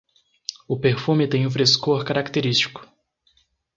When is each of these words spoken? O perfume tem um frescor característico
O 0.67 0.79
perfume 0.79 1.27
tem 1.27 1.45
um 1.45 1.51
frescor 1.51 2.03
característico 2.03 2.89